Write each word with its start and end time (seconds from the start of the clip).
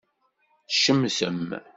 Tcemtem. 0.69 1.45